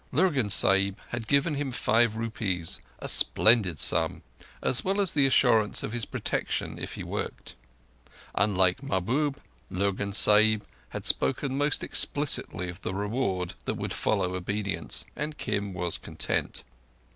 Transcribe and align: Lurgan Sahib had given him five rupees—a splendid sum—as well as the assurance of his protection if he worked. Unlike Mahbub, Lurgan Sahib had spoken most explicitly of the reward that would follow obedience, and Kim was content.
Lurgan 0.11 0.49
Sahib 0.49 0.97
had 1.09 1.27
given 1.27 1.53
him 1.53 1.71
five 1.71 2.15
rupees—a 2.15 3.07
splendid 3.07 3.77
sum—as 3.77 4.83
well 4.83 4.99
as 4.99 5.13
the 5.13 5.27
assurance 5.27 5.83
of 5.83 5.91
his 5.91 6.05
protection 6.05 6.79
if 6.79 6.95
he 6.95 7.03
worked. 7.03 7.53
Unlike 8.33 8.81
Mahbub, 8.81 9.37
Lurgan 9.69 10.13
Sahib 10.13 10.65
had 10.89 11.05
spoken 11.05 11.55
most 11.55 11.83
explicitly 11.83 12.67
of 12.67 12.81
the 12.81 12.95
reward 12.95 13.53
that 13.65 13.75
would 13.75 13.93
follow 13.93 14.33
obedience, 14.33 15.05
and 15.15 15.37
Kim 15.37 15.71
was 15.71 15.99
content. 15.99 16.63